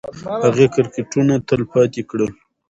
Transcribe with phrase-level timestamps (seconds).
[0.45, 2.31] هغې کرکټرونه تلپاتې کړل.